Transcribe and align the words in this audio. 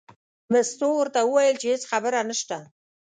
مستو 0.51 0.87
ورته 0.97 1.19
وویل 1.23 1.55
چې 1.61 1.67
هېڅ 1.71 1.83
خبره 1.91 2.19
نشته. 2.29 2.57